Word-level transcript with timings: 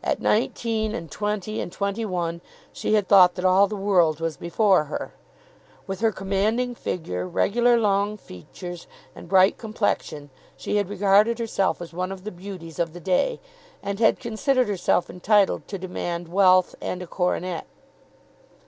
At 0.00 0.20
nineteen 0.20 0.94
and 0.94 1.10
twenty 1.10 1.60
and 1.60 1.72
twenty 1.72 2.04
one 2.04 2.40
she 2.72 2.94
had 2.94 3.08
thought 3.08 3.34
that 3.34 3.44
all 3.44 3.66
the 3.66 3.74
world 3.74 4.20
was 4.20 4.36
before 4.36 4.84
her. 4.84 5.12
With 5.88 5.98
her 6.02 6.12
commanding 6.12 6.76
figure, 6.76 7.26
regular 7.26 7.76
long 7.76 8.16
features, 8.16 8.86
and 9.12 9.28
bright 9.28 9.58
complexion, 9.58 10.30
she 10.56 10.76
had 10.76 10.88
regarded 10.88 11.40
herself 11.40 11.82
as 11.82 11.92
one 11.92 12.12
of 12.12 12.22
the 12.22 12.30
beauties 12.30 12.78
of 12.78 12.92
the 12.92 13.00
day, 13.00 13.40
and 13.82 13.98
had 13.98 14.20
considered 14.20 14.68
herself 14.68 15.10
entitled 15.10 15.66
to 15.66 15.78
demand 15.78 16.28
wealth 16.28 16.76
and 16.80 17.02
a 17.02 17.06
coronet. 17.08 17.66